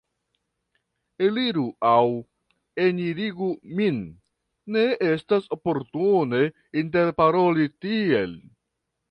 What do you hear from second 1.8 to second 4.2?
aŭ enirigu min,